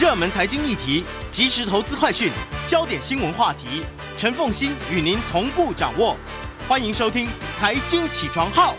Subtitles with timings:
[0.00, 2.32] 热门财经议题、即时投资快讯、
[2.66, 3.84] 焦点新闻话题，
[4.16, 6.16] 陈凤欣与您同步掌握。
[6.66, 7.26] 欢迎收听
[7.58, 8.72] 《财经起床号》。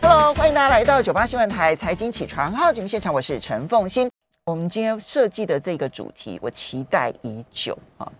[0.00, 4.10] Hello，欢迎大家来到九八新闻台《财经起床号》节目现场，我是陈凤欣。
[4.46, 8.10] 我们今天设计的这个主题，我期待已久啊。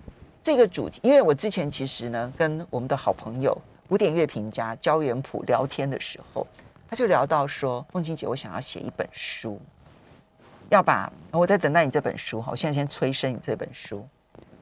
[0.43, 3.57] 这个主题，因为我之前其实呢，跟我们的好朋友
[3.89, 6.47] 古典乐评家焦元溥聊天的时候，
[6.87, 9.61] 他就聊到说：“凤欣姐，我想要写一本书。”
[10.71, 14.07] 要把我在等待你这本书哈，我现在先催生你这本书。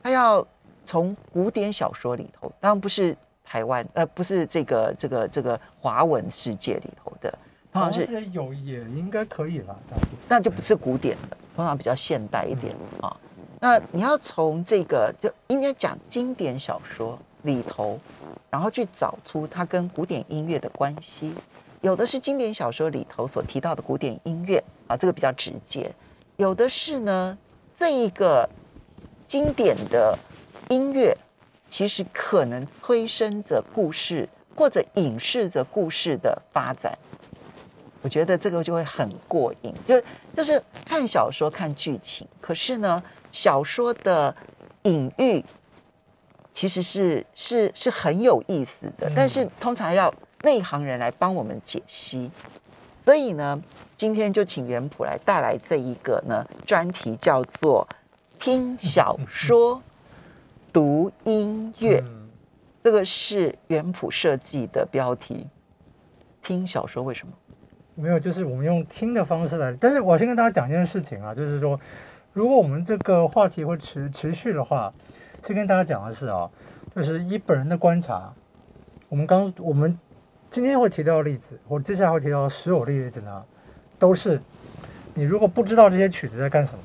[0.03, 0.47] 他要
[0.85, 7.31] 从古典小说里头，当然不是台湾，呃，不是这个这个这个华文世界里头的，
[7.73, 9.79] 通常是有也应该可以了，
[10.29, 13.17] 那就不是古典的，通常比较现代一点啊。
[13.61, 18.01] 那你要从这个就应该讲经典小说里头，
[18.51, 21.33] 然后去找出它跟古典音乐的关系。
[21.83, 25.91] 有的是经典小说里头所提到的古典音乐啊，这个比较直接；
[26.37, 27.37] 有的是呢，
[27.77, 28.49] 这一个
[29.27, 30.17] 经典的
[30.69, 31.17] 音乐
[31.69, 36.97] 其实可能催生着故事或者影视着故事的发展。
[38.01, 40.01] 我觉得这个就会很过瘾，就
[40.37, 44.33] 就是看小说看剧情，可是呢，小说的
[44.83, 45.45] 隐喻
[46.55, 50.15] 其实是是是很有意思的，但是通常要。
[50.43, 52.31] 内行人来帮我们解析，
[53.05, 53.63] 所以呢，
[53.97, 57.87] 今天就请元普来带来这一个呢专题，叫做
[58.41, 59.81] “听小说，
[60.73, 62.03] 读音乐”。
[62.83, 65.47] 这个是元溥设计的标题。
[66.43, 67.33] 听小说为什么？
[67.95, 69.73] 没有，就是我们用听的方式来。
[69.81, 71.79] 但是我先跟大家讲一件事情啊，就是说，
[72.33, 74.93] 如果我们这个话题会持持续的话，
[75.45, 76.51] 先跟大家讲的是啊，
[76.97, 78.33] 就是以本人的观察，
[79.09, 79.97] 我们刚我们。
[80.53, 83.43] 今天会提到的例子，我接下来会提到的所有例子呢，
[83.99, 84.39] 都是
[85.15, 86.81] 你如果不知道这些曲子在干什么，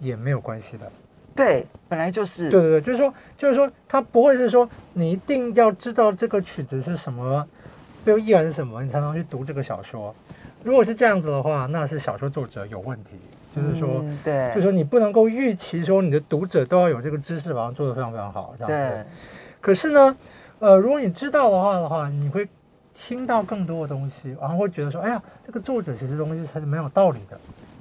[0.00, 0.86] 也没有关系的。
[1.34, 2.50] 对，本来就是。
[2.50, 7.48] 对对对，就是说，就是说，它不会是说你一定要知道这个曲子是什么，
[8.04, 10.14] 背后意涵是什么，你才能去读这个小说。
[10.62, 13.12] 如果是这样子的话，那是小说作者有问题。
[13.56, 18.94] 就是说，嗯、对，就是说你不能够预期说你的读者都要有这个知识，把它做得非常非常好，这样子。
[18.94, 19.04] 对。
[19.58, 20.14] 可是呢，
[20.58, 22.46] 呃，如果你知道的话的话，你会。
[22.94, 27.38] 听到更多的东西，然后会觉得说：“哎呀，这个作者其实东西还是蛮有道理的。”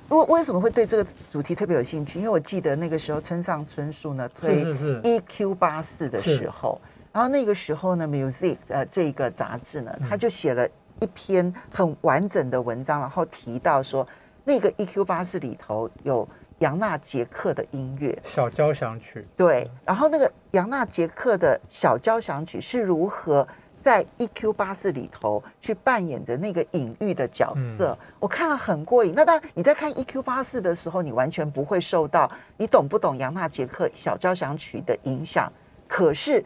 [0.10, 2.18] 我为什么会对这个主题特别有兴趣？
[2.18, 4.66] 因为我记得那个时候村上春树呢推
[5.04, 6.82] EQ 八四的时候，
[7.12, 10.68] 然后那个时候呢，Music 呃这个杂志呢，他就写了
[11.00, 14.08] 一篇很完整的文章，然后提到说
[14.46, 16.28] 那个 EQ 八四里头有
[16.58, 23.48] 杨纳杰克的音乐小交响曲，对，然后那个杨纳杰克的小交响曲是如何。
[23.82, 29.14] 在 EQ 八四里头去扮演着那个隐喻的角色，嗯、我看了很过瘾。
[29.16, 35.52] 那当然，你在看 EQ 八四的时候，你完全不会受到你懂不懂杨纳杰克小交响曲的影响。
[35.88, 36.44] 可是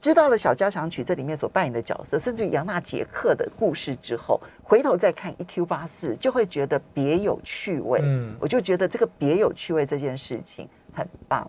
[0.00, 8.00] 知道了小交响曲这里面所扮演的角色，甚至于杨纳杰克的故事之后，回头再看 EQ 八四，就会觉得别有趣味。
[8.02, 11.48] 嗯，我就觉得这个别有趣味这件事情很棒。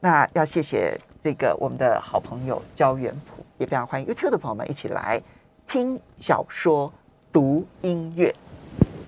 [0.00, 3.33] 那要谢谢这个我们的好朋友焦元溥。
[3.56, 5.22] 也非常欢迎 YouTube 的朋友们一起来
[5.66, 6.92] 听小说、
[7.32, 8.34] 读音乐。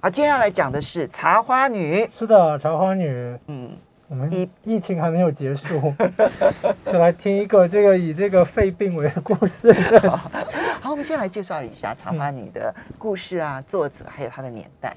[0.00, 2.04] 好，接下来讲的是《茶花女》。
[2.16, 3.08] 是的，《茶花女》。
[3.48, 3.76] 嗯，
[4.06, 5.92] 我们疫疫情还没有结束，
[6.86, 9.72] 就来听一个这个以这个肺病为的故事。
[10.08, 10.16] 好，
[10.80, 14.96] 好，我们先来介绍一下《茶花女》的故事啊，作者还有她的年代。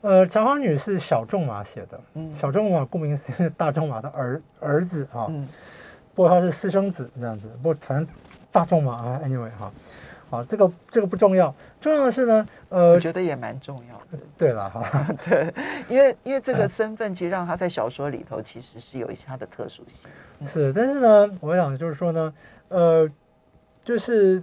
[0.00, 2.00] 呃，《茶花女》是小仲马写的。
[2.14, 5.26] 嗯，小仲马顾名思义是大仲马的儿儿子啊。
[5.28, 5.46] 嗯。
[6.14, 8.06] 不过他是私生子这样子，不过反正。
[8.52, 9.72] 大众嘛啊，anyway 哈，
[10.28, 14.22] 好，这个这个不重要，重要的是呢，呃，我觉得也蛮重要的。
[14.36, 15.52] 对了哈， 对，
[15.88, 20.10] 因为因为这个身份其实让他在小说里头其实是有一些他的特殊性。
[20.46, 22.34] 是，但是呢，我想就是说呢，
[22.68, 23.10] 呃，
[23.82, 24.42] 就是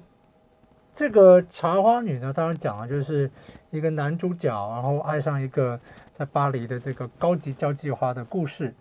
[0.96, 3.30] 这个茶花女呢，当然讲了就是
[3.70, 5.80] 一个男主角，然后爱上一个
[6.16, 8.74] 在巴黎的这个高级交际花的故事。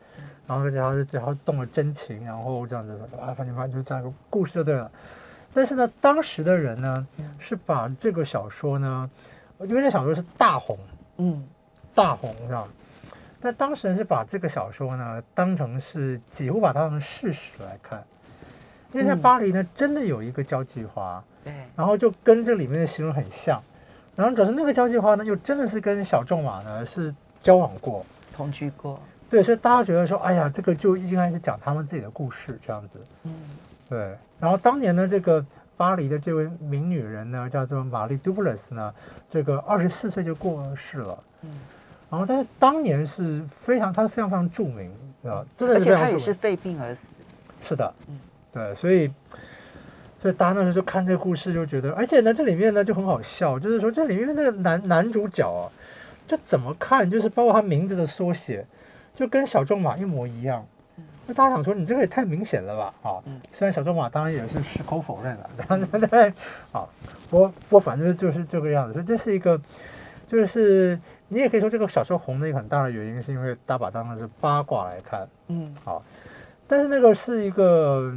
[0.46, 4.90] 然后而且他是最后动了真情，然后这样子啊，反正反正就这样一个故事就对了。
[5.54, 7.06] 但是呢，当时的人呢
[7.38, 9.10] 是把这个小说呢，
[9.60, 10.78] 因为这小说是大红，
[11.16, 11.44] 嗯，
[11.94, 12.68] 大红是吧？
[13.40, 18.04] 但当时人是把这个小说呢当成是几乎把它当成事实来看，
[18.92, 23.62] 因为在巴黎呢真的有一个交际花，对，然后就跟这里面的形容很像，
[24.16, 28.04] 然后可是那个交际花呢又真的是跟小仲马呢是交往过，
[28.36, 29.00] 同居过。
[29.30, 32.98] 对，所以大家觉得说，哎呀，这个就应该是讲他们自己的故事这样子。
[33.24, 33.32] 嗯，
[33.88, 34.16] 对。
[34.38, 35.44] 然后当年呢，这个
[35.76, 38.94] 巴黎的这位名女人呢，叫做玛丽·杜布勒斯呢，
[39.28, 41.18] 这个二十四岁就过世了。
[41.42, 41.50] 嗯。
[42.10, 44.90] 然后但是当年是非常，她是非常非常著名，
[45.24, 47.06] 啊，真的而且她也是肺病而死。
[47.62, 48.18] 是的，嗯，
[48.50, 49.12] 对，所以
[50.22, 55.68] 所以大家那时候就看这个故事就觉得，而且呢，这里面呢就很好笑，就是说这里面那个男男主角啊，
[56.26, 58.64] 就怎么看就是包括他名字的缩写，
[59.14, 60.66] 就跟小仲马一模一样。
[61.28, 62.94] 那大家想说，你这个也太明显了吧？
[63.02, 63.20] 啊，
[63.52, 66.28] 虽然小仲马当然也是矢口否认了，对对对？
[66.72, 66.88] 啊，
[67.28, 69.60] 我我反正就是这个样子，所以这是一个，
[70.26, 70.98] 就是
[71.28, 76.02] 你也可以说这个小说红的一个很大的原因，是因为大把当的是八卦来看，嗯，好，
[76.66, 78.10] 但是那个是一个，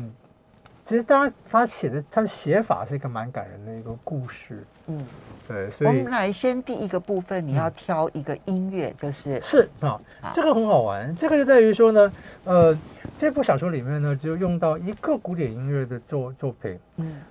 [0.86, 5.06] 其实当然他写的他的写法是一个蛮感人的一个故事，嗯。
[5.48, 10.00] 对，所以我们来先第一个部分，你要挑一个音乐，嗯、就是是啊，
[10.32, 11.14] 这个很好玩。
[11.14, 12.14] 这个就在于说呢，
[12.46, 12.78] 呃，
[13.18, 17.22] 这部小说里面呢，只有用到一个古典音乐的作作品，嗯，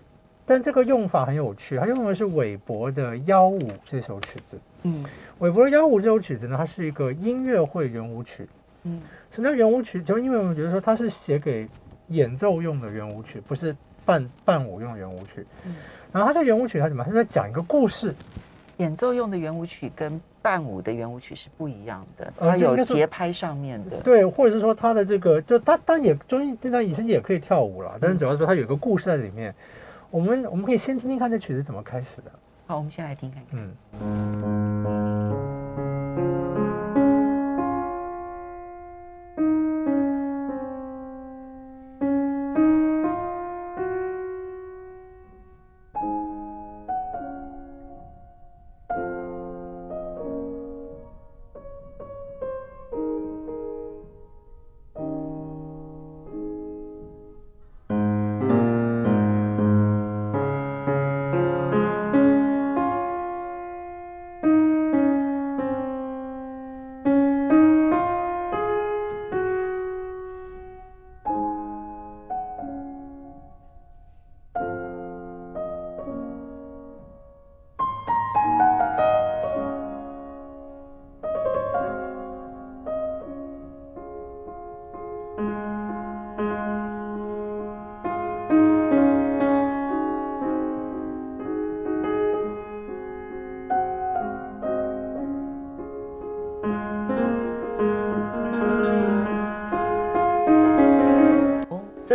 [0.44, 5.02] 但这个用法很有趣，它用的是韦伯的《幺五》这首曲子，嗯，
[5.38, 8.46] 韦伯的《幺五》这首曲子呢，它是一个音乐会圆舞曲，
[8.82, 9.00] 嗯，
[9.30, 10.02] 什么叫圆舞曲？
[10.02, 11.66] 就是因为我们觉得说它是写给
[12.10, 13.74] 演奏用的圆舞曲，不是
[14.04, 15.74] 伴伴舞用的圆舞曲，嗯。
[16.12, 17.02] 然后他这圆舞曲，他怎么？
[17.02, 18.14] 他在讲一个故事。
[18.76, 23.96] 演奏用的圆舞曲跟伴舞的圆舞曲是不一样的，它有节拍上面的。
[23.96, 29.50] 呃、对，或者是说它的这个，就它当然也中间这段也是也可以跳舞了，但是主要是说他有一个故事在里面。
[29.50, 29.54] 嗯、
[30.10, 32.32] 我们我们可以先听听看这曲子怎么开始的。
[32.66, 33.70] 好，我们先来听看看。
[34.02, 35.09] 嗯。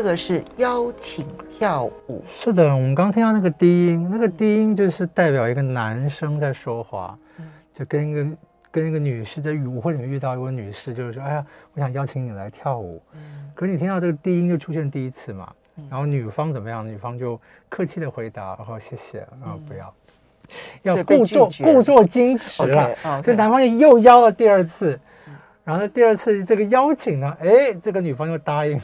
[0.06, 1.26] 个是邀请
[1.58, 2.64] 跳舞，是的。
[2.64, 7.18] 我们刚听到那个低音，那个低音就是代表一个男生在说话，
[7.74, 8.38] 就跟一个
[8.70, 13.02] 跟一个女士在舞会里面遇到一位女士，就是说，哎呀，我想邀请你来跳舞。
[13.56, 15.52] 可是你听到这个低音就出现第一次嘛，
[15.90, 16.86] 然后女方怎么样？
[16.86, 19.94] 女方就客气的回答，然后谢谢，然后不要，
[20.84, 22.94] 要故作故作矜持了。
[23.24, 25.00] 所以男方又邀了第二次，
[25.64, 28.84] 然后第二次这个邀请呢，哎，这个女方又答应了。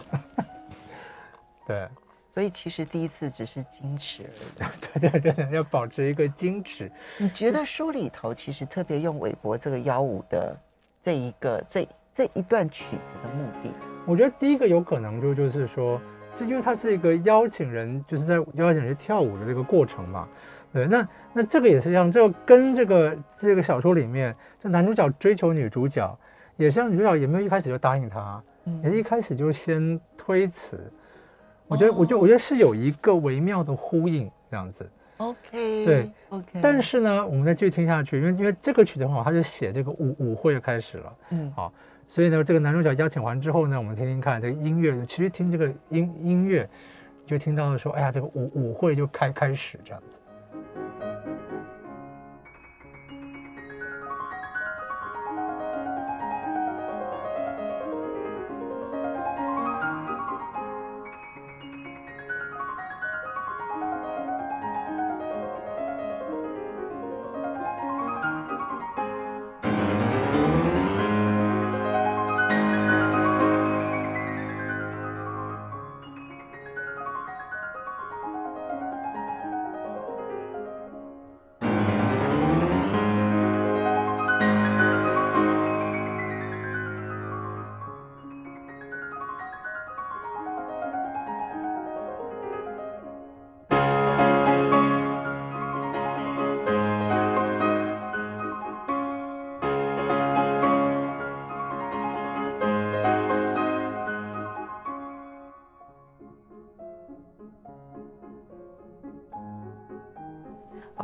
[1.72, 1.88] 对，
[2.34, 5.00] 所以其实第一次只是矜持而已。
[5.00, 6.92] 对对对，要保持一个矜持。
[7.18, 10.58] 你觉得书里头其实特别用韦伯这个幺五的
[11.02, 13.72] 这一个这这一段曲子的目的？
[14.06, 16.02] 我觉得第一个有可能就就是说，
[16.36, 20.28] 是因为它是一个邀请人，就是在邀请人跳舞的这个过程嘛。
[20.74, 26.18] 对，那那这个也是像这个跟这个这个小说里面，这男主角追求女主角，
[26.58, 30.92] 也是像女主角也没有一开始就答应他，嗯、也一开始就先推辞。
[31.72, 34.90] 我觉得，我觉得我觉得是有一个微妙的呼应这样子。
[35.18, 36.60] OK，对，OK。
[36.62, 41.14] 但是呢，我们再继续听下去，因为因为这个曲子很好，他就写这个舞舞会就开始了。
[41.30, 41.72] 嗯，好，
[42.08, 46.68] 所以呢，这个男主角邀请完之后呢，我们听听看这个音乐，其实听这个音音乐，
[47.26, 50.20] 就听到说，哎呀，这个舞舞会就开开始这样子。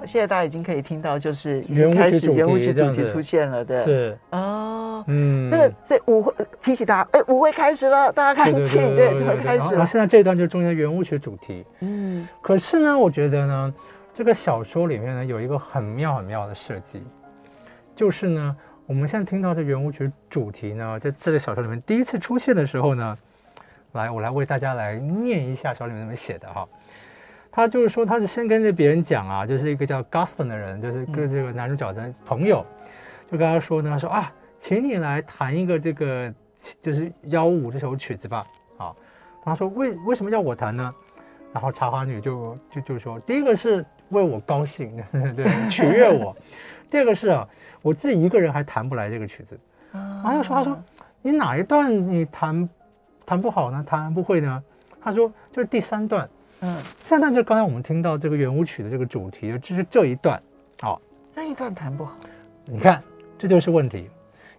[0.08, 4.18] 现在大家已经可以听到，就是已经开始圆舞曲主题出现了，对，是。
[4.32, 9.86] 哦，嗯，那个这舞会提醒大家，哎，舞会开始了，大家赶紧，对，就会开始了。
[9.86, 13.74] 现在这一段就是中间圆舞曲主题，嗯，可是呢，我觉得呢，
[14.14, 17.04] 这个小说里面呢有一个很妙很妙的设计，
[17.96, 23.18] 就是呢，我们现在听到这圆舞曲主题呢，在这个小说里面第一次出现的时候呢，
[23.92, 26.68] 来，我来为大家来念一下小说里面怎么写的哈。
[27.58, 32.64] 他就是说，他是先跟着别人讲啊，就是一个叫 Gaston 的人，就是跟这个男主角的朋友，
[33.32, 36.32] 就跟他说呢，他说啊，请你来弹一个这个
[36.80, 38.46] 就是幺五这首曲子吧。
[38.78, 38.94] 啊，
[39.44, 40.94] 他说为为什么要我弹呢？
[41.52, 44.96] 然后茶花女就就就说，第一个是为我高兴，
[45.36, 46.36] 对，取悦我；
[46.92, 47.50] 第二个是啊，
[47.82, 49.60] 我自己一个人还弹不来这个曲子。
[49.92, 50.80] 然后又说，他说
[51.24, 52.70] 你哪一段你弹
[53.26, 53.84] 弹不好呢？
[53.84, 54.64] 弹不会呢？
[55.02, 56.30] 他说就是第三段。
[56.62, 60.42] 嗯，现在就刚才我们听到这个圆舞曲的这个主题，就是这一段，
[60.82, 61.00] 哦，
[61.32, 62.16] 这一段弹不好，
[62.66, 63.04] 你看
[63.38, 64.10] 这就是问题，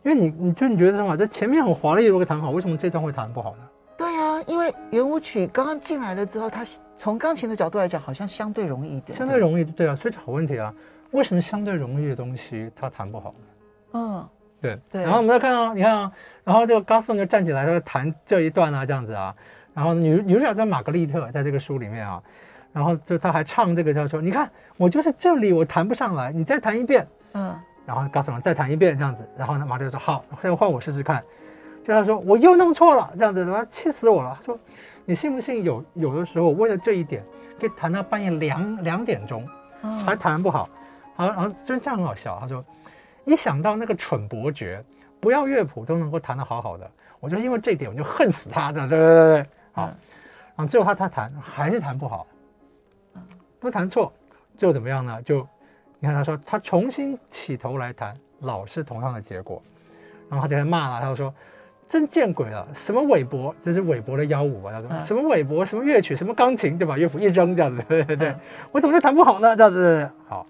[0.05, 1.17] 因为你你就你觉得什么？
[1.17, 3.63] 这前面很华丽，如果弹好，为什么这段会弹不好呢？
[3.97, 6.65] 对呀、啊，因为圆舞曲刚刚进来了之后，它
[6.97, 10.73] 从钢琴的角度来讲，好像相对容易一点，相对容易，对啊，所以好问题啊，
[11.11, 13.45] 为什么相对容易的东西它弹不好呢？
[13.95, 14.29] 嗯，
[14.61, 14.79] 对。
[14.93, 16.13] 对，然后我们再看啊，你看啊，
[16.45, 19.35] 然后这个 Gaston 就站起来，他就弹这一段啊，这样子啊。
[19.79, 22.21] 然后女女主角叫玛格丽特，在这个书里面啊，
[22.73, 27.57] 然后就他还唱这个叫说，你看我就是这里我弹不上来，你再弹一遍，嗯，
[27.87, 31.23] 然后告诉我再弹一遍这样子，然后呢玛格丽特说好，现在换我试试看，
[31.85, 34.59] 就他说我又弄错了，这样子，他气死我了，他说
[35.05, 37.23] 你信不信有有的时候为了这一点，
[37.61, 39.49] 可以弹到半夜两两点钟，
[40.05, 40.69] 还弹不好，
[41.15, 42.65] 好，然后真这样很好笑，他说
[43.25, 44.85] 一想到那个蠢伯爵
[45.21, 49.47] 不要乐谱都能够弹得好好的，我就因为这一点我就恨死他，对对对对对。
[49.79, 49.87] 好，
[50.57, 52.27] 然后最后他他弹还是弹不好，
[53.61, 54.13] 都弹错，
[54.57, 55.23] 最后怎么样呢？
[55.23, 55.47] 就
[56.01, 59.63] 你看他说他重新起头来弹，老是同样的结果，
[60.29, 61.33] 然后他就在骂了，他就说
[61.89, 68.35] 真见鬼了，什么韦伯，这是韦伯的幺五啊，他说什么韦伯，什么乐曲，什么钢琴，就把乐谱一扔这样子，对对对，
[68.73, 69.55] 我怎么就弹不好呢？
[69.55, 70.45] 这样子，好，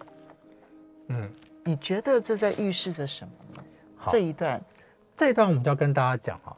[1.09, 1.31] 嗯，
[1.65, 3.63] 你觉得这在预示着什么
[4.11, 4.59] 这一段，
[5.15, 6.57] 这一段我们就要跟大家讲啊。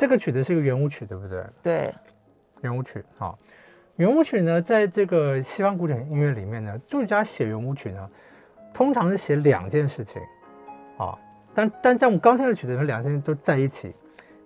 [0.00, 1.44] 这个曲子是一个圆舞曲，对不对？
[1.62, 1.94] 对，
[2.62, 3.04] 圆舞曲。
[3.18, 3.36] 啊，
[3.96, 8.08] 圆舞曲呢，在这个西方古典音乐里面呢，作曲家写圆舞曲呢，
[8.72, 10.22] 通常是写两件事情，
[10.96, 11.18] 啊，
[11.54, 13.94] 但但在我们刚才的曲子里面，两件事情都在一起。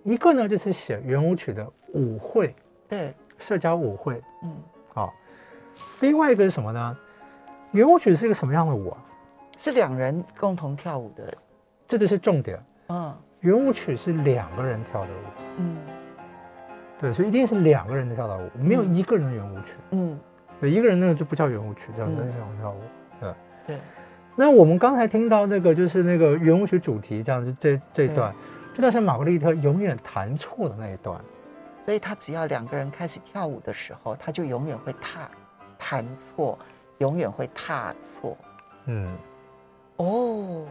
[0.03, 2.53] 一个呢，就是写圆舞曲的舞会，
[2.89, 4.57] 对，社交舞会，嗯，
[4.93, 5.13] 好。
[6.01, 6.97] 另外一个是什么呢？
[7.71, 8.97] 圆舞曲是一个什么样的舞啊？
[9.57, 11.33] 是两人共同跳舞的，
[11.87, 12.61] 这就是重点。
[12.89, 13.15] 嗯。
[13.45, 15.77] 圆舞曲是两个人跳的舞，嗯，
[16.99, 20.19] 对，所以一定是两个人跳的舞，没有一个人的圆舞曲，嗯，
[20.59, 22.81] 对，一个人那个就不叫圆舞曲，叫人想跳舞，
[23.21, 23.33] 对，
[23.67, 23.77] 对。
[24.35, 28.33] 那我们刚才听到那个就是那个圆舞曲主题，这样子这这一段，
[28.73, 31.21] 这段是玛格丽特永远弹错的那一段，
[31.85, 35.29] 所以他只要两个人开始跳舞的时候，他就永远会踏
[35.77, 36.57] 弹错，
[36.97, 38.35] 永远会踏错，
[38.87, 39.15] 嗯，
[39.97, 40.65] 哦，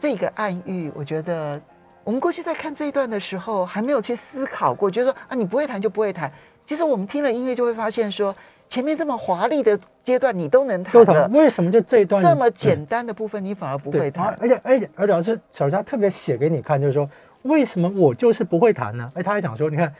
[0.00, 1.60] 这个暗喻，我觉得。
[2.04, 6.30] 我们过去在看这一段的时候，还没有去思考过，觉得说啊，你不会弹就不会弹。
[6.66, 8.34] 其实我们听了音乐，就会发现说，
[8.68, 14.36] 前面这么华丽的阶段你都能弹了，为什么就这一段这么简单的部分你反而不会弹？
[14.40, 17.08] 而且而且而且是小佳特别写给你看，就是说
[17.42, 19.10] 为什么我就是不会弹呢？
[19.14, 19.94] 哎，他还讲说，你看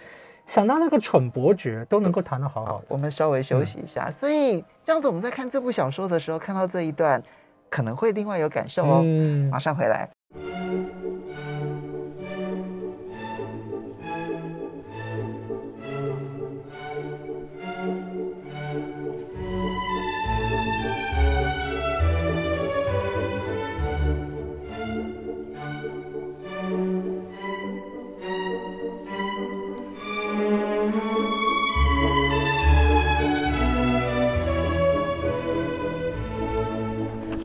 [0.46, 2.82] 想到那个蠢伯爵都能够弹得好好。
[2.88, 7.22] 我们稍微休息一下，嗯、所以这样子我们在看这部小说的时候，看到这一段
[7.70, 9.00] 可能会另外有感受哦。
[9.02, 10.08] 嗯，马上回来。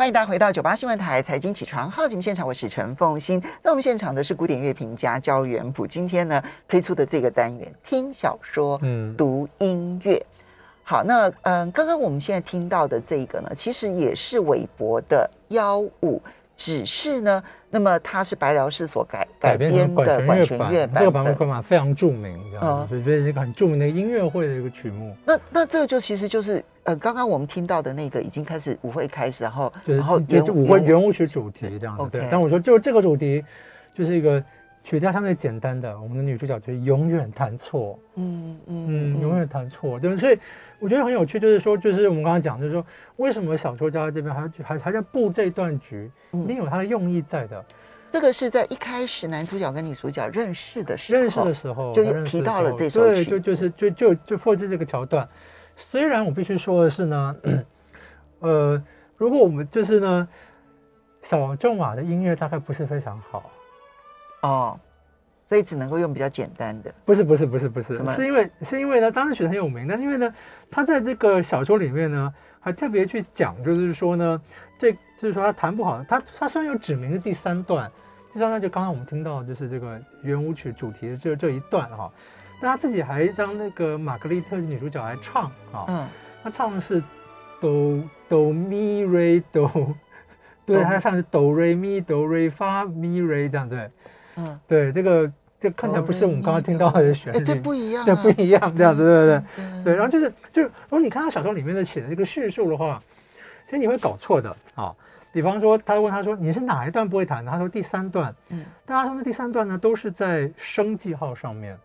[0.10, 3.39] 迎大家回到九八新闻台财经起床号节目现场，我是陈凤欣。
[3.62, 5.86] 在我们现场的是古典乐评家焦元溥。
[5.86, 10.20] 今天呢推出的这个单元，听小说，嗯，读音乐。
[10.82, 16.20] 好，那嗯、呃，刚刚我们现在听到的这个呢，其实也是韦伯的幺五。
[16.60, 25.16] 只是呢，那么它是白辽士所改改编的管弦乐版，这个版本版非常著名，这样子，所以这是一个很著名的音乐会的一个曲目。
[25.25, 32.10] 那那这个就其实就是呃，刚刚我们听到的那个已经开始舞会开始，然后就是、然后就舞会圆舞曲主题这样子。
[32.12, 33.42] 对，但我说就这个主题
[33.96, 34.44] 就是一个
[34.84, 40.40] 曲调相对简单的，我们的女主角就永远弹错，嗯嗯嗯，永远弹错，对，所以
[40.80, 42.84] 我觉得很有趣，就是说，就是我们刚刚讲，就是说，
[43.18, 47.64] 为什么小说家在这边还还还在布这段局，一定有他的用意在的。
[48.12, 55.28] 这个是在一开始男主角跟女主角认识的时候，认识的时候就提到了这首曲，对，就就是就就就复制这个桥段。
[55.76, 57.36] 虽然我必须说的是呢，
[58.40, 58.82] 呃，
[59.18, 60.28] 如果我们就是呢，
[61.22, 63.52] 小仲马的音乐大概不是非常好。
[64.41, 64.79] 哦，
[65.48, 66.93] 所以只能够用比较简单的。
[67.05, 70.34] 不是不是不是不是，是因为是因为呢，当时曲子很有名，但是因为呢，
[70.69, 74.41] 他在这个小说里面呢，还特别去讲，就是说呢，
[74.77, 77.91] 这就是说他弹不好，他他虽然有指明的第三段，
[78.31, 82.12] 第三段就刚刚我们听到就是这个圆舞曲主题的这这一段哈，
[82.62, 86.08] 但他自己还让那个玛格丽特女主角来唱啊，嗯，
[86.43, 87.03] 他唱的是
[87.60, 89.96] 哆哆咪瑞哆，
[90.65, 93.89] 对，他唱的是哆瑞咪哆瑞发咪瑞这样对。
[94.39, 103.01] 嗯，对，这个这看起来不是我们刚刚听到的旋律，对，不一样，对，不一样，这样子，对对对，对，然后就是就是，如果你看他小说里面的写的这个叙述的话，
[103.65, 104.96] 其实你会搞错的啊。
[105.31, 107.51] 比方说，他问他说你是哪一段不会弹的？
[107.51, 111.77] 他说第三段，嗯，但他说那第三段呢都是在升记号上面，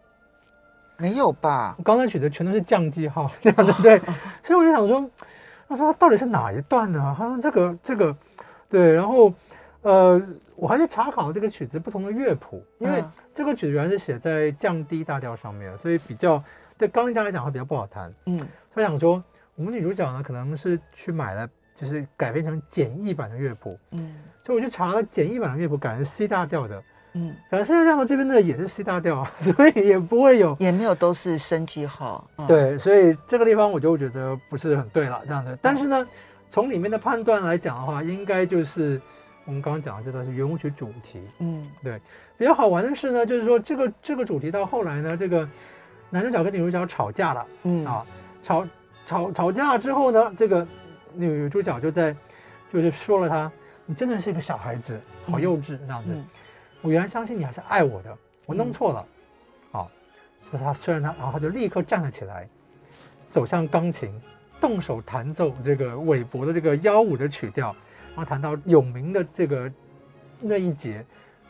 [0.97, 1.75] 没有吧？
[1.77, 3.99] 我刚才举的全都是降记号，这样对不对？
[4.43, 5.11] 所以我就想说，
[5.69, 7.15] 他说他到底是哪一段呢？
[7.19, 8.17] 他说这个这个，
[8.69, 9.35] 对，然后
[9.83, 10.23] 呃。
[10.57, 16.43] 我还是查考这个曲子不同的乐谱，因为这个曲子原来是写在降低大调上面，所以比较
[16.79, 18.13] 对钢琴家来讲会比较不好弹。
[18.27, 18.39] 嗯，
[18.73, 19.23] 所以想说
[19.57, 23.79] 我们女主角呢可能是去买了，就是改编成简易版的乐谱。
[23.91, 26.83] 嗯，所以我去查了简易版的乐谱，改成 C 大调的。
[27.15, 32.29] 嗯，改成 C 大调这边呢也是 C 大调， 所以也不会有，也没有都是升记号。
[32.37, 35.57] 嗯、对，所以这个地方我就觉得不是很对了这样的。
[35.61, 36.07] 但是呢，
[36.49, 39.01] 从里面的判断来讲的话，应该就是。
[39.47, 42.01] 我们刚刚讲的这段是圆舞曲主题，嗯，对。
[42.39, 45.47] 比较好玩的是呢，就是说这个这个主题到后来呢，这个
[46.09, 47.85] 男主角跟女主角吵架了，嗯。
[47.85, 48.07] 啊，
[48.43, 48.67] 吵
[49.05, 50.67] 吵吵架之后呢，这个
[51.13, 52.17] 女主角就在
[52.73, 53.53] 就是说了他，
[53.85, 55.77] 你真的是一个小孩子，好幼稚。
[55.79, 56.09] 这样子。
[56.11, 56.25] 嗯、
[56.81, 59.07] 我原来相信你还是爱我的，我弄错了，
[59.73, 62.49] 好、嗯，就是他虽然他，然后他就立刻站了起来，
[63.29, 64.11] 走向钢琴，
[64.59, 67.77] 动手弹奏这个韦伯的这个幺五的曲调。
[68.15, 69.71] 然后谈到有名的这个
[70.41, 71.05] 那一节，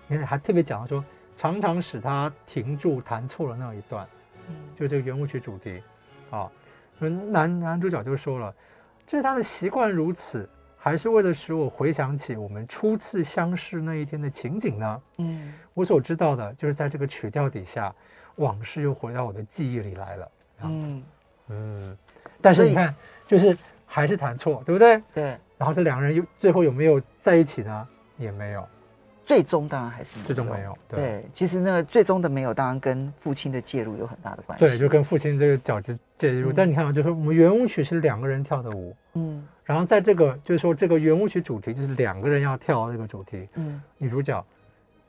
[0.06, 1.04] 你看还特别讲到说，
[1.36, 4.06] 常常使他停住弹错了那一段，
[4.74, 5.82] 就这个圆舞曲主题，
[6.30, 6.50] 啊，
[6.98, 8.54] 男男主角就说了，
[9.06, 10.48] 这是他的习惯如此，
[10.78, 15.02] 还是为了使我回想起我们初次相识那一天的情景呢？
[15.18, 17.94] 嗯，我所知道的就是在这个曲调底下，
[18.36, 20.30] 往事又回到我的记忆里来了。
[20.62, 21.02] 嗯
[21.48, 21.98] 嗯，
[22.40, 22.94] 但是你看，
[23.26, 25.02] 就是还是弹错，对不对？
[25.12, 25.38] 对。
[25.56, 27.88] 然后这两个人又最后有没有在一起呢？
[28.16, 28.64] 也没有，
[29.26, 30.78] 最终当然还是最终没有。
[30.86, 34.64] 对，对，其实那个最终的没有，当然跟父亲的介入有很大的关系。
[34.64, 36.52] 对，就跟父亲这个角色介入。
[36.52, 44.44] 嗯、但你看啊，就是我们圆舞曲是两个人跳的舞，嗯，然后在这个就是说这个圆舞曲主题就是两个人要跳这个主题，嗯，女主角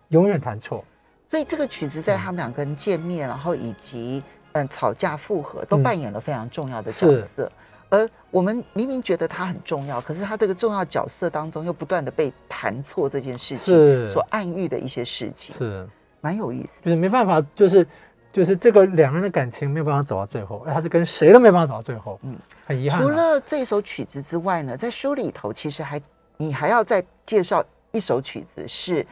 [0.10, 0.84] 永远弹错，
[1.30, 7.46] 所以这个曲子在他们两个人见面，嗯、然后以及嗯吵架复合都扮演了非常重要的角色。
[7.46, 7.52] 嗯
[7.96, 15.88] 而我们明明觉得他很重要，可是他这个重要角色当中又不断的被弹错这件事情所暗喻的一些事情，是
[16.20, 16.82] 蛮有意思。
[16.84, 17.88] 就是没办法，就是
[18.34, 23.02] 就是这个两人的感情没有办法走到最后，而他是跟谁都没办法走到最后，嗯，很遗憾。
[23.02, 26.02] 除了这首曲子之外呢，在书里头其实还
[26.36, 29.06] 你还要再介绍一首曲子，是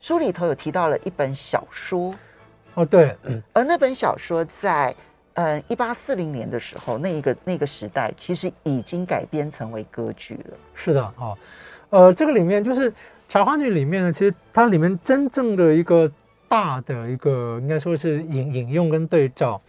[0.00, 2.10] 书里头有提到了一本小说，
[2.74, 4.94] 哦对，嗯，而那本小说在。
[5.34, 10.56] 嗯，一八四零年的时候，那一个那个时代其实已经改编成为歌剧了。
[10.74, 11.38] 是的啊、哦，
[11.90, 12.90] 呃，这个里面就是
[13.28, 16.10] 《茶花女》里面呢，其实它里面真正的一个
[16.48, 19.60] 大的一个，应该说是引引用跟对照，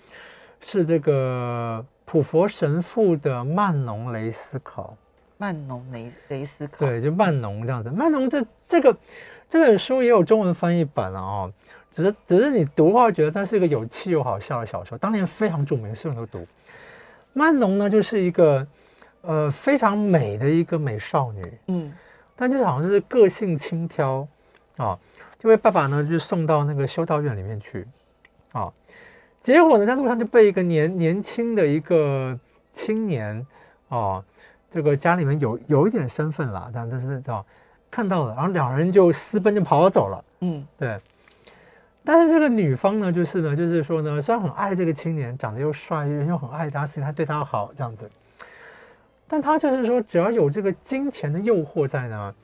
[0.59, 4.83] 是这个普佛神父的《曼农雷思考》。
[5.37, 7.89] 曼农雷雷思考，对，就曼农这样子。
[7.89, 8.95] 曼农这这个
[9.49, 11.53] 这本书也有中文翻译版了啊、哦。
[11.93, 16.45] 只是，只是你读的话，觉得它是一个有趣又好笑的小说，当年非常著名，所有人都读。
[17.33, 18.65] 曼农呢，就是一个
[19.21, 21.93] 呃非常美的一个美少女，嗯，
[22.35, 24.27] 但就是好像是个性轻佻
[24.77, 24.97] 啊，
[25.37, 27.87] 就被爸爸呢就送到那个修道院里面去
[28.51, 28.73] 啊，
[29.41, 32.37] 结果呢在路上就被一个年年轻的一个
[32.71, 33.45] 青年
[33.89, 34.23] 啊，
[34.69, 37.45] 这个家里面有有一点身份了，但但是啊
[37.91, 40.99] 看到了，然后两人就私奔就跑走了，嗯，对。
[42.05, 48.09] 但是这个女方呢，就是呢，就是说呢，虽然很爱这个青年，长得又帅，人又很爱他，所以他对他好这样子。
[49.27, 52.35] 但他就是说，只要有这个金钱的诱惑在呢，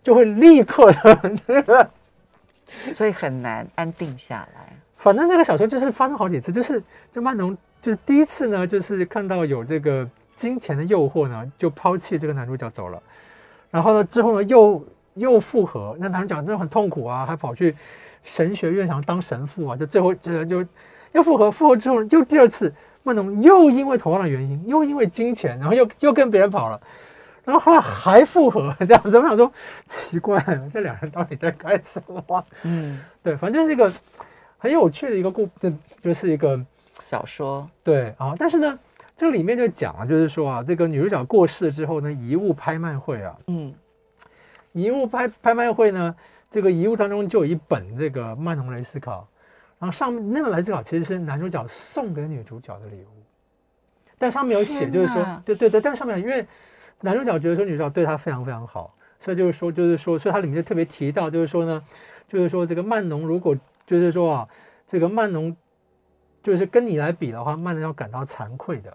[0.00, 1.90] 就会立刻的，
[2.94, 4.72] 所以很难安定下来。
[4.96, 13.02] 反正这个小说就是发生好几次，就是就曼农就是第一次呢，就是看到有这个金钱的诱惑呢，就抛弃这个男主角走了。
[13.70, 17.74] 然后呢，之后呢又又复合，那男主角真的很痛苦啊，还跑去
[18.22, 20.66] 神学院想当神父啊，就最后就就
[21.12, 26.80] 又复合，复合之后又第二次，曼农又因为同样的原因，又因为金钱，然后又又跟别人跑了。
[27.42, 29.50] 然后后来还复合， 这样子，我想说
[29.86, 32.44] 奇怪了，这两人到底在干什么？
[32.62, 33.90] 嗯，对，反正就是一个
[34.58, 36.60] 很有趣的一个故，这就是一个
[37.08, 37.68] 小说。
[37.82, 38.78] 对啊，但是呢，
[39.16, 43.74] 这里面就讲了，就是说啊，这个女主角过世之后呢，遗物拍卖会啊，嗯，
[44.72, 46.14] 遗物拍拍卖会呢，
[46.50, 49.28] 这个遗物当中就有一本这个曼农雷思考，
[49.78, 53.22] 然后上面那本雷思考其实是男主角送给女主角的礼物，
[54.18, 56.46] 但上面有写，就是说，对对对，但上面因为。
[57.02, 61.82] 男主角觉得说女主角对他非常非常好，所以就是说，就是说，所以它里面就特别提到，就是说呢，
[62.28, 64.48] 就是说这个曼农如果就是说啊，
[64.86, 65.56] 这个曼农
[66.42, 68.94] 就是跟你来比的话，曼农要感到惭愧的。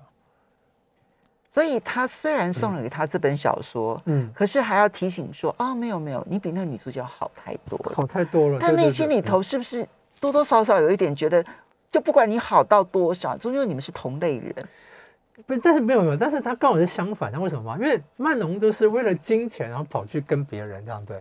[1.56, 8.58] 所以他虽然送了给他这本小说，嗯，可是还要提醒说，哦，没有没有，你比那个女主角好太多了，好太多了。
[8.60, 9.88] 但内心里头是不是
[10.20, 11.42] 多多少少有一点觉得，
[11.90, 14.54] 就不管你好到多少，终究你们是同类人。
[15.46, 17.78] 不，但是没有没有，但是他刚好是相反，那为什么吗？
[17.82, 21.18] 因为曼农就是为了金钱，然后跑去跟别人这样对。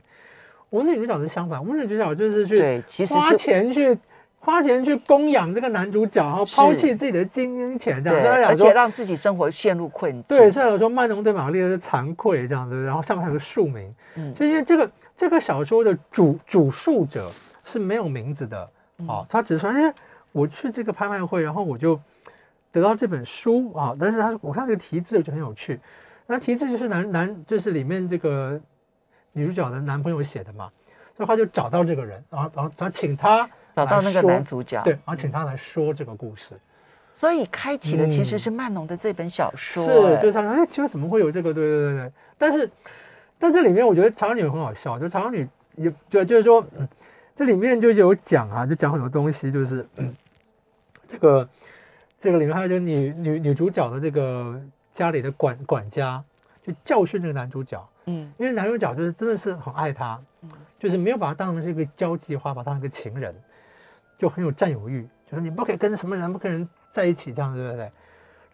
[0.69, 3.97] 我们女主角是相反，我们女主角就是去对，其实花钱去
[4.45, 10.23] 花钱去供养这个男主角，然后抛弃自己的金钱这样，对，而且让自己生活陷入困境。
[10.29, 17.31] 对，所以我说曼农对玛丽是惭愧这样子，然后上面还有个署名，嗯，就因为这个这个小说的主主述者
[17.65, 18.71] 是没有名字的，
[19.07, 19.93] 哦，他只是说，哎，
[20.33, 21.99] 我去这个拍卖会，然后我就。
[22.75, 25.79] 得到这本书啊，但是他我看这个题字就很有趣，
[26.27, 28.61] 那题字就是男男就是里面这个
[29.31, 30.69] 女主角的男朋友写的嘛，
[31.17, 36.59] 所以他就找到这个人，然后然后他请他找到那个男主角，对，然后请他来说这个故事，
[37.15, 41.53] 所以开启的其实是曼农的这本小说，是就是他说哎，奇怪怎么会有这个？
[41.53, 42.71] 对对对对，但是
[43.39, 45.43] 但这里面我觉得长颈女很好笑，就长颈
[45.75, 46.89] 女也对，就是说、嗯、
[47.35, 50.15] 这里面就有讲啊，就讲很多东西，就是嗯
[51.09, 51.49] 这个。
[52.21, 54.59] 这个里面还有就女女女主角的这个
[54.95, 56.25] 家里的管管家，
[56.67, 63.35] 就教训这个男主角，嗯，因为男主角就是真的是很爱她，嗯，就是没有把她当成是一个交际花，把她当个情人，
[64.25, 67.93] 就很有占有欲，就是你不可以跟什么人不跟人在一起，这样子对不对？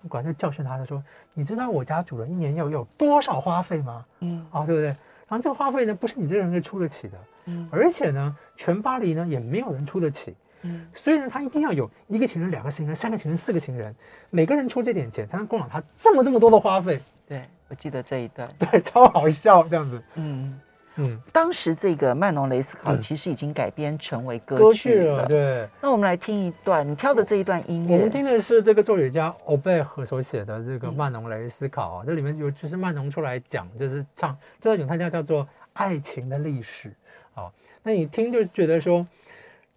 [0.09, 1.01] 管家教训他，他说
[1.33, 4.05] ：“你知道我家主人一年要有多少花费吗？
[4.19, 4.87] 嗯，啊，对不对？
[4.87, 13.95] 然后这个花费呢，不是你这个人可以出得起的，嗯，而且呢，全巴黎呢也没有人出得起。”嗯，所以呢，他一定要有一个情人、两个情人、三个情人、四个情人，
[14.31, 17.01] 每个人出这点钱，才能供养他这么这么多的花费。
[17.29, 20.03] 对，我记得这一段，对，超好笑这样子。
[20.17, 20.59] 嗯
[20.97, 24.67] 嗯，当时这个曼农雷斯考其实已经改编成为歌剧了。
[24.67, 25.69] 歌剧了，对。
[25.81, 36.93] 那我们来听一段，你挑的这一段音乐，我们听的是这个作曲家欧贝赫所写的这个曼农雷斯考啊，这里面有就是曼农出来讲，就是唱这种他叫叫做爱情的历史
[37.35, 37.51] 啊。
[37.83, 39.07] 那你听就觉得说。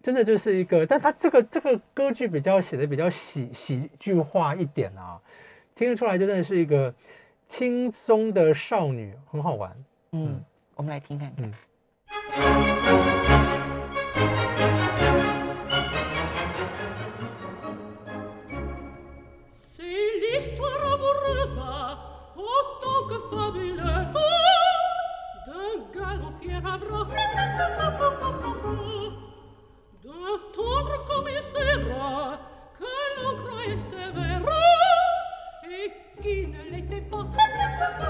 [0.04, 5.18] 真的就是一个，但他这个这个歌剧比较写的比较喜喜剧化一点啊，
[5.74, 6.94] 听得出来真的是一个
[7.48, 9.70] 轻松的少女，很好玩。
[10.12, 10.44] 嗯，嗯
[10.76, 11.52] 我们来听看看。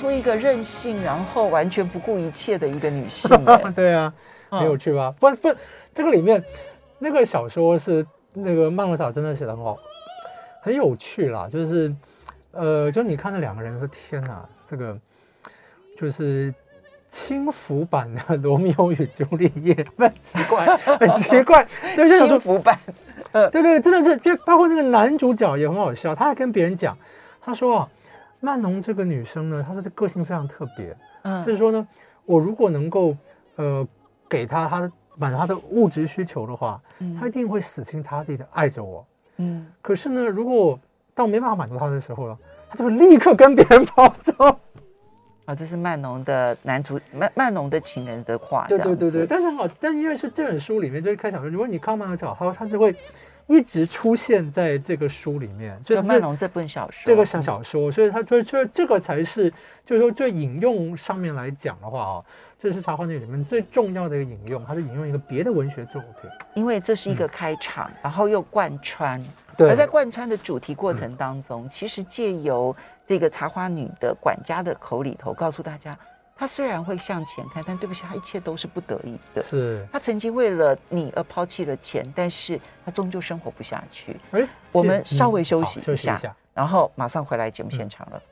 [0.06, 3.30] 出一个任性，然后完全不顾一切的一个女性。
[3.74, 4.14] 对啊，
[4.50, 5.12] 很有趣吧？
[5.20, 5.52] 不不，
[5.96, 6.44] 这个里面
[7.00, 9.76] 那个小说是那个曼农雷思考真的写的很好，
[10.62, 11.92] 很有趣啦，就是
[12.52, 14.96] 呃，就你看那两个人说天哪，这个
[16.00, 16.54] 就是。
[17.08, 20.66] 轻浮版的罗密欧与朱丽叶，很奇怪，
[21.00, 21.66] 很奇怪。
[21.96, 22.78] 轻浮版，
[23.32, 26.14] 对对对，真的是，就包括那个男主角也很好笑。
[26.14, 26.98] 他还跟别人讲，
[27.40, 27.90] 他说啊，
[28.46, 31.88] 曼农这个女生呢，他说这个性非常特别，嗯，就是说呢，
[32.26, 33.18] 我如果能够
[33.56, 33.88] 呃
[34.30, 39.04] 给她她的满足她的物质需求的话，嗯，她一定会死心塌地的爱着我，
[39.38, 39.66] 嗯。
[39.82, 40.80] 可是呢，如果
[41.16, 42.38] 当我没办法满足她的时候呢，
[42.70, 44.34] 她就会立刻跟别人跑走。
[45.46, 48.68] 啊， 这是曼农的男主，曼曼农的情人的话。
[48.70, 52.96] 对对对对，但是好，但因为是这本书里面就是开小说，如果你看曼农小说，他就会
[53.48, 55.82] 一直出现在这个书里面。
[55.84, 59.52] 所以曼农这本小说，这个小小说，所以他说，所以这个才是，
[59.86, 62.24] 就是说，就引用上面来讲的话啊，
[62.60, 66.30] 这是《茶花女》里面最重要的一个引用，它是引用一个别的文学作品。
[66.54, 69.24] 因为这是一个开场，嗯、然后又贯穿，
[69.58, 72.76] 对，而在贯穿的主题过程当中，嗯、其实借由。
[73.08, 75.96] 这个茶花女的管家的口里头告诉大家，
[76.36, 79.42] 她虽然会向前看，但对不起，他一切都是不得已的。
[79.42, 84.20] 是，他曾经为了你而抛弃了钱，但是他终究生活不下去。
[84.32, 88.18] 哎，我们稍微休息一下，嗯、一下，然后马上回来节目现场了。
[88.18, 88.30] 嗯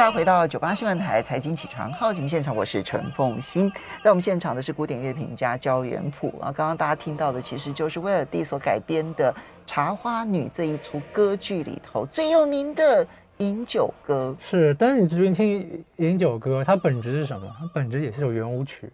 [0.00, 3.70] 大家回到九八新闻台财经起床号节目现场，我是陈凤欣。
[4.02, 6.44] 在我们现场的是古典乐评家焦元溥啊。
[6.50, 9.30] 刚刚大家听到的其实就是威尔第所改编的
[9.70, 14.34] 《茶花女》这一出歌剧里头最有名的饮酒歌。
[14.40, 17.54] 是，但是你最近听饮酒歌，它本质是什么？
[17.58, 18.90] 它本质也是首圆舞曲。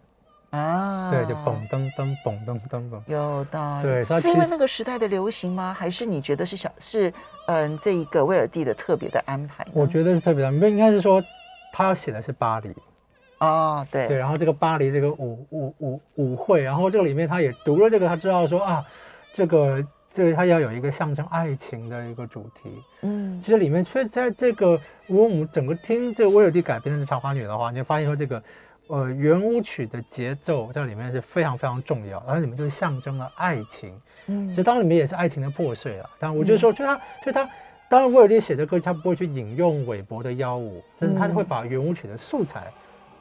[0.49, 3.83] 啊，对，就嘣噔噔嘣噔噔嘣，有道理。
[3.83, 5.75] 对，是因为那个时代的流行吗？
[5.77, 7.13] 还是你觉得是小是
[7.47, 9.67] 嗯这一个威尔第的特别的安排？
[9.73, 11.21] 我觉得是特别的安排，应该是说
[11.73, 12.73] 他要写的是巴黎。
[13.39, 18.85] 哦，对对，然后这个巴黎这个舞舞舞舞会，然后这个里面他也读了这个，他知道说啊，
[19.33, 22.71] 这个这个他要有一个象征爱情的一个主题。
[23.01, 28.41] 嗯，其实里面确实在这个如果我们整个听这个威尔第改编的《茶花女》的话，你就发现说这个。
[28.87, 36.09] 呃，圆舞曲的节奏在里面是非常非常重要，然后里面就是象征了爱情，嗯，其实当然里面也是爱情的破碎了。
[36.17, 37.49] 但我就说，就他，就他，
[37.89, 42.71] 当然威尔第写的歌，他不会去引用韦伯的腰舞，甚至他就会把圆舞曲的素材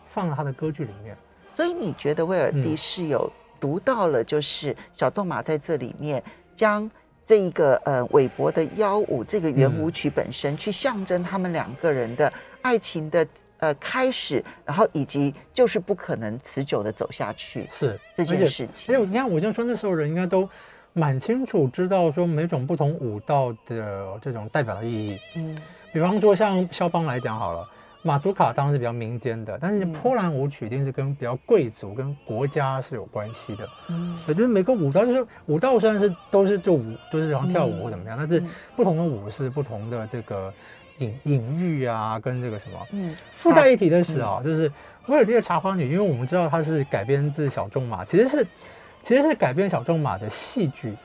[0.09, 1.17] 放到他的歌剧里面。
[1.57, 6.23] 所以你觉得威尔第是有读到了，就是小仲马在这里面
[6.55, 6.89] 将
[7.27, 13.27] 这一个呃韦伯的幺五这个圆舞曲本身去象征他们两个人的爱情的。
[13.59, 18.95] 呃，开始，然后以及就是不可能持久的走下去，是这件事情。
[18.95, 20.49] 因为你看，我就说那时候人应该都
[20.93, 25.19] 蛮清楚知道说每种不同舞蹈的这种代表的意义。
[25.37, 25.57] 嗯，
[25.93, 27.67] 比方说像肖邦来讲好了，
[28.03, 33.69] 马祖卡当然是比较民间的，但是波兰舞曲一定是跟比较贵族跟国家是有关系的。
[33.89, 38.43] 嗯，我觉得每个舞蹈就是舞蹈虽然是都是做舞，都是像跳舞或怎么样，嗯、但是
[38.77, 40.53] 不同的舞是不同的这个。
[40.99, 44.71] 隐隐喻啊，跟这个什么，嗯，附带一提的是啊，就是
[45.07, 48.47] 威尔第的《茶花女》，因为我们知道它是改编自小仲马，其实是
[49.03, 50.97] 其实是改编小仲马的戏剧，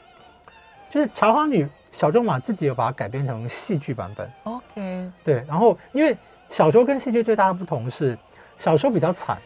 [0.90, 4.32] 就是《茶花女》，小仲马自己有把它改编成戏剧版本。
[4.44, 6.18] OK，对，然后因为
[6.50, 8.18] 小说跟戏剧最大的不同是，
[8.60, 9.38] 小说比较惨。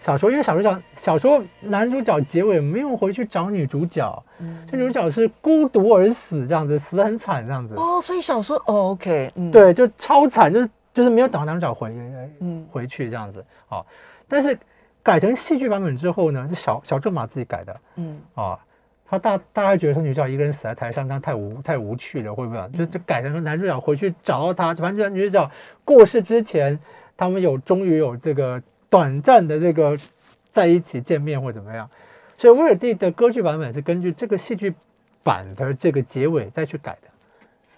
[0.00, 7.74] 小说因为小说讲小说男主角结尾没有回去找女主角，嗯，这女主角是孤独而死，这样子死得很惨，这样子。
[7.74, 11.92] 哦，所以小说哦，OK，嗯，对，就超惨，就是就是没有等到男主角回，
[12.38, 13.44] 嗯，回去这样子。
[13.66, 13.84] 好，
[14.28, 14.56] 但是
[15.02, 18.56] 改成戏剧版本之后呢，是小小仲马自己改的，嗯，啊，
[19.06, 22.68] 他大大概觉得说女主角一个人死在台上，那太无太无趣了，会不会？
[22.78, 25.50] 就就改成说男主角回去找到她，反正女主角
[25.84, 26.78] 过世之前，
[27.16, 28.62] 他们有终于有这个。
[28.88, 29.96] 短暂的这个
[30.50, 31.90] 在一起见面或怎么样，
[32.38, 34.74] 所以威尔第的歌剧版本是根据这个戏剧
[35.22, 37.08] 版的这个结尾再去改的。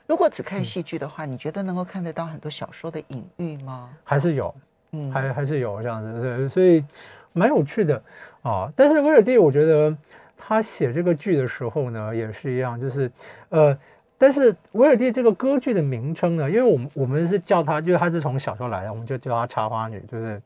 [0.07, 3.91] 如果只看戏剧的话，嗯、你觉得能够看得到很多小说的隐喻吗？
[4.05, 4.55] 还是有，
[4.93, 6.85] 嗯，还还是有这样子，对，所以
[7.33, 7.97] 蛮有趣的
[8.43, 8.73] 啊、哦。
[8.77, 9.97] 但是威尔第，我觉得
[10.37, 13.11] 他写这个剧的时候呢，也是一样，就是
[13.49, 13.77] 呃，
[14.17, 20.41] 但是威尔第这个歌剧的名称呢，因为我们我们是叫他，就是他是从小说来的，我们就叫他插花女》，就是。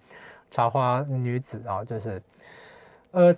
[0.52, 2.22] 茶花女子啊，就是，
[3.10, 3.34] 呃，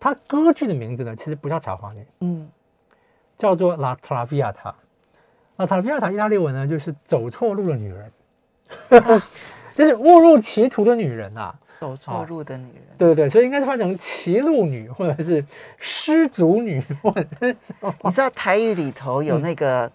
[0.00, 2.48] 她歌剧的名字呢，其实不叫茶花女，嗯，
[3.36, 4.72] 叫做 La Traviata。
[5.56, 8.12] La Traviata 意大利文呢，就是走错路的女人，
[9.02, 9.28] 啊、
[9.74, 11.54] 就是误入歧途的女人啊。
[11.80, 15.44] 走错路的女人，对对对，所以应该是翻成歧路女，或者是
[15.76, 17.54] 失足女，或者是
[18.02, 19.90] 你知道台语里头有那个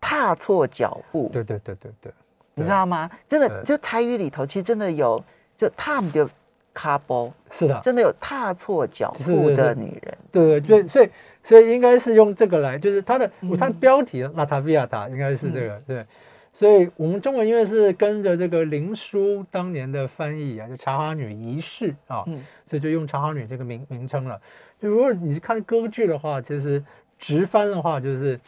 [0.00, 2.12] 踏错脚步，对对对对对，
[2.54, 3.10] 你知道吗？
[3.26, 5.22] 真的，就台语里头其实真的有，
[5.58, 6.26] 就踏就
[6.72, 11.10] 卡波，是的，真的有踏错脚步的女人，对对对，所以
[11.42, 16.06] 所以应该是用这个来，就是它的我看标题《拉塔维亚塔》应该是这个，对。
[16.50, 24.40] 所以我们中文因为是跟着这个林书当年的翻译啊，就《茶花女仪式》啊，嗯，所以就用“茶花女”这个名名称了。
[24.80, 26.82] 就如果你看歌剧的话，其实
[27.18, 28.40] 直翻的话就是，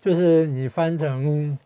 [0.00, 1.58] 就是你翻成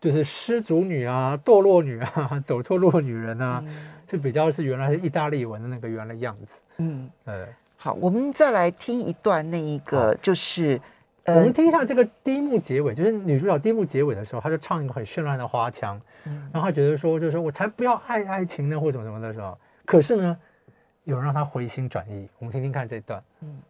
[0.00, 3.64] 就是失足女啊、堕落女啊、 走错路的女人啊，
[4.08, 6.60] 是比较是原来是意大利文的那个原来样子。
[6.78, 10.80] 嗯，呃，好，我们再来听一段那一个就是。
[11.24, 16.00] 我们听一下这个第一幕结尾，就是女主角第一幕结尾的时候，她就唱一个很绚烂的花腔，
[16.50, 20.34] 然后她觉得说，就是说我才不要爱爱情呢，或者什么什么的时候，可是呢，
[21.04, 22.26] 有人让她回心转意。
[22.38, 23.22] 我们听听看这段。
[23.42, 23.60] 嗯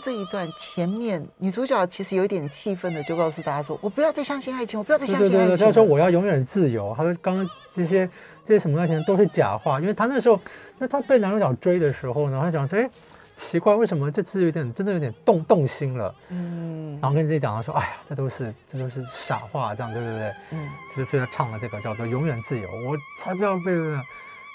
[0.00, 8.08] 这一段前面，女主角其实有一点气愤的，就告诉大家说：“我不要再相信爱情，我不要再相信爱情。”对对对，她说：“我要永远自由。”她说：“刚刚这些
[8.44, 10.40] 这些什么爱情都是假话，因为她那时候，
[10.78, 12.88] 那她被男主角追的时候呢，她想说：‘哎，
[13.34, 23.72] 奇怪，为什么这次有点真的有点动动心了？’嗯，然后跟自己讲她说：‘哎呀，这都是这都是傻话，这样对不对？’嗯，就是所以她唱了这个叫做《永远自由》，我才不要被。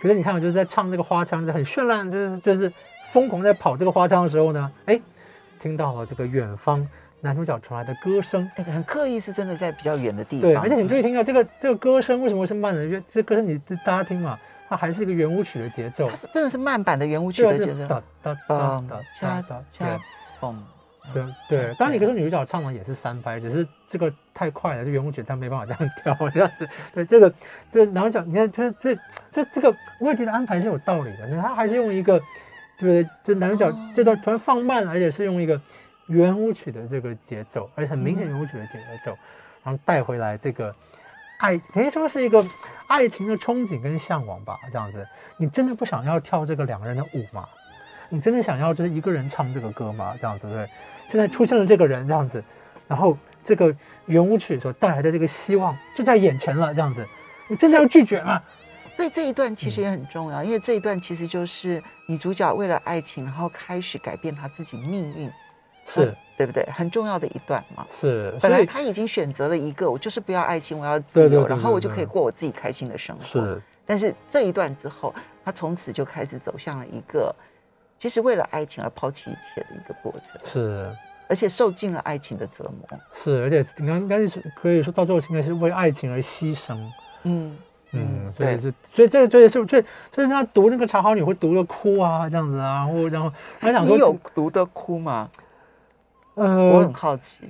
[0.01, 2.71] 可是你看，我就是在唱这个花腔，很绚烂，就是就是
[3.11, 4.99] 疯狂在跑这个花腔的时候呢，哎。”
[5.65, 6.87] 听到了这个远方
[7.21, 10.41] 男主角传来的歌声，哎，很刻意，是真的在比较远的地方。
[10.41, 12.83] 对，而且你注意听啊这个这个歌声为什么是慢的？
[12.83, 14.37] 因为这歌声你大家听嘛，
[14.69, 16.07] 它还是一个圆舞曲的节奏。
[16.07, 17.87] 它是真的是慢版的圆舞曲的节奏。
[17.87, 19.99] 哒哒哒哒哒哒，
[20.39, 20.55] 嘣，
[21.11, 21.73] 对对。
[21.79, 26.69] 当然你可以说女主角唱的也是三拍，只是这个太快了，这圆舞曲它没办法这样跳这样子。
[26.93, 27.33] 对，这个
[27.71, 28.95] 这个男主角，你看，就是这
[29.31, 32.21] 这这个问题的安排是有道理的，他还是用一个。
[32.77, 35.59] 对不对，就男主角这段突然放慢了，而且是用一个
[36.07, 39.17] 圆舞曲的这个节奏，而且很明显圆舞曲的节奏，
[39.63, 40.75] 然后带回来这个
[41.39, 42.45] 爱，可以说是一个
[42.87, 44.59] 爱情的憧憬跟向往吧。
[44.71, 45.07] 这样子，
[45.37, 47.47] 你真的不想要跳这个两个人的舞吗？
[48.09, 50.15] 你真的想要就是一个人唱这个歌吗？
[50.19, 50.69] 这样子对。
[51.07, 52.43] 现在出现了这个人这样子，
[52.87, 56.73] 然后这个圆舞曲所带来的这个希望就在眼前了。
[56.73, 57.07] 这样子，
[57.47, 58.41] 你真的要拒绝吗？
[58.95, 65.29] 所以这一段其实也很重要，嗯、因为这一段其实就是女主角为了爱情，然后开始改变她自己命运，
[65.85, 66.65] 是、嗯、对不对？
[66.71, 67.85] 很重要的一段嘛。
[67.99, 73.25] 是，本来她已经选择了一个，我就是不要爱情，我要自由，然后我就可以过我自己开心的生活。
[73.25, 77.35] 是，但是这一段之后，她从此就开始走向了一个，
[77.99, 80.39] 其实为了爱情而抛弃一切的一个过程。
[80.45, 80.89] 是，
[81.27, 82.99] 而且受尽了爱情的折磨。
[83.13, 86.79] 是，而且你看，应该是可以说到最后，应该是为爱情而牺牲。
[87.23, 87.57] 嗯。
[87.95, 89.83] 嗯，所以是，所以这个，所以是，所以
[90.13, 95.29] 所以他读那个茶好女会读的哭啊，这样子啊，然后然后他想说，你有读的哭吗？
[96.35, 97.49] 呃，我很好奇。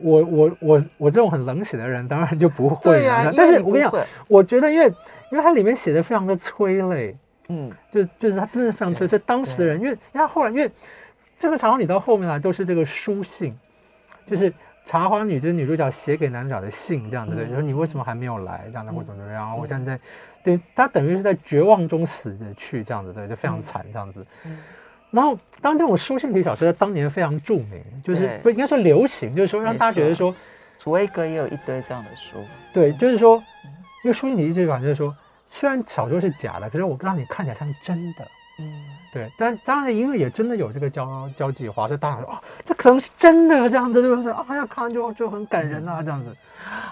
[0.00, 3.06] 我我我我这种很冷血的人，当然就不会。
[3.06, 3.92] 啊，但是我跟你讲，
[4.28, 4.86] 我觉得因为
[5.30, 7.16] 因为它里面写的非常的催泪，
[7.48, 10.70] 嗯，就就是他真的非常催，所以当时的人，因为因为他后来因为
[11.38, 13.58] 这个茶花女到后面来都是这个书信，
[14.26, 14.52] 就是。
[14.86, 19.98] 茶花女就是女主角写给男主角的信，这样子对，嗯、就说你为什么还没有来，这样的或者怎么样，然后我现在，
[20.44, 24.24] 对他等于是在绝望中死的去，这样子对，就非常惨这样子。
[24.44, 24.58] 嗯、
[25.10, 30.32] 然后当这种书信体小说在当年非常著名，就是不应该说流行，就是说让大家觉得说，
[30.78, 32.38] 楚威格也有一堆这样的书，
[32.72, 33.42] 对，就是说，
[34.04, 35.12] 因为书信体最反正就是说，
[35.50, 38.24] 虽然小说是假的，可是我让你看起来像真的。
[38.58, 44.32] 嗯，对，但当然，因为也真的有这个交交际花，所以大家说啊，这可能是真的这样子，对不对？
[44.32, 46.34] 啊，要看就就很感人啊，这样子。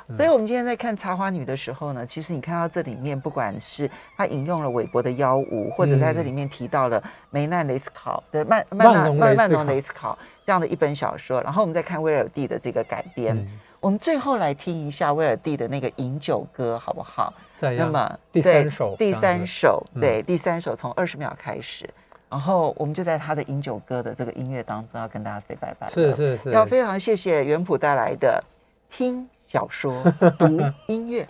[0.09, 13.35] 嗯、所以，我们今天在看《茶花女》的时候呢，其实你看到这里面，不管是他引用了韦伯的《幺五》，或者在这里面提到了梅奈雷斯考的曼曼曼曼曼农雷斯考这样的一本小说，然后我们再看威尔第的这个改编。
[13.37, 17.35] 嗯我们最后来听一下威尔第的那个饮酒歌，好不好？
[17.61, 21.87] 那么第三首，第三首，对，第三首从二十秒开始，
[22.31, 25.91] 然后我们就在他的饮酒歌的这个音乐当中要跟大家 say 拜拜。
[25.91, 28.43] 是是是，要非常谢谢元普带来的
[28.89, 30.03] 听小说
[30.39, 30.47] 读
[30.87, 31.29] 音乐。